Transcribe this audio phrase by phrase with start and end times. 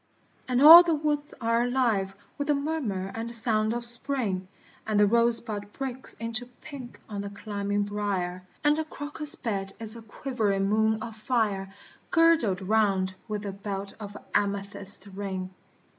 [0.47, 4.47] And all the woods are alive with the murmur and sound of Spring,
[4.87, 9.95] And the rosebud breaks into pink on the climbing briar, And the crocus bed is
[9.95, 11.71] a quivering moon of fire
[12.09, 15.53] Girdled round with the belt of an amethyst ring.